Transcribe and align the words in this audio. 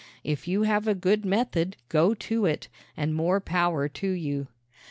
If 0.23 0.47
you 0.47 0.63
have 0.63 0.87
a 0.87 0.95
good 0.95 1.25
method 1.25 1.77
go 1.87 2.15
to 2.15 2.47
it 2.47 2.69
and 2.97 3.13
more 3.13 3.39
power 3.39 3.87
to 3.87 4.09
you! 4.09 4.47